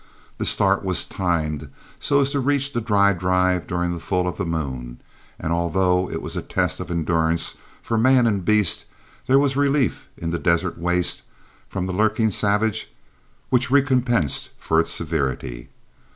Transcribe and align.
The 0.39 0.47
start 0.47 0.83
was 0.83 1.05
timed 1.05 1.69
so 1.99 2.21
as 2.21 2.31
to 2.31 2.39
reach 2.39 2.73
the 2.73 2.81
dry 2.81 3.13
drive 3.13 3.67
during 3.67 3.93
the 3.93 3.99
full 3.99 4.27
of 4.27 4.37
the 4.37 4.47
moon, 4.47 4.99
and 5.37 5.53
although 5.53 6.09
it 6.09 6.23
was 6.23 6.35
a 6.35 6.41
test 6.41 6.79
of 6.79 6.89
endurance 6.89 7.53
for 7.83 7.99
man 7.99 8.25
and 8.25 8.43
beast, 8.43 8.85
there 9.27 9.37
was 9.37 9.55
relief 9.55 10.07
in 10.17 10.31
the 10.31 10.39
desert 10.39 10.79
waste 10.79 11.21
from 11.69 11.85
the 11.85 11.93
lurking 11.93 12.31
savage 12.31 12.89
which 13.51 13.69
recompensed 13.69 14.49
for 14.57 14.79
its 14.79 14.89
severity. 14.89 15.69